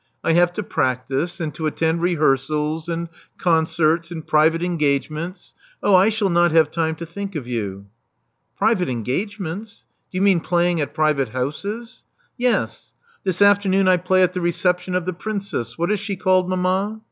[0.23, 3.07] I have to practise, and to attend rehearsals, and
[3.37, 5.53] concerts, and private engagements.
[5.83, 7.85] Oh, I shall not have time to think of you."
[8.57, 9.85] Private engagements.
[10.11, 12.01] Do you mean playing at private houses?"
[12.35, 12.93] Yes.
[13.25, 16.99] This afternoon I play at the reception of the Princess— what is she called, mamma?"